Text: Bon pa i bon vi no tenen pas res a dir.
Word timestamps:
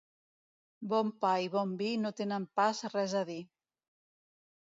Bon 0.93 1.11
pa 1.25 1.33
i 1.43 1.51
bon 1.55 1.75
vi 1.81 1.89
no 2.05 2.11
tenen 2.21 2.47
pas 2.61 2.81
res 2.95 3.15
a 3.21 3.23
dir. 3.29 3.37